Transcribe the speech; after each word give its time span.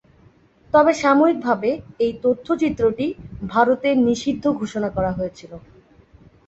তবে 0.73 0.91
সাময়িকভাবে 1.01 1.69
এই 1.99 2.11
তথ্যচিত্রটি 2.23 3.07
ভারতে 3.49 3.89
নিষিদ্ধ 4.07 4.43
ঘোষণা 4.59 4.89
করা 4.95 5.11
হয়েছিল। 5.11 5.51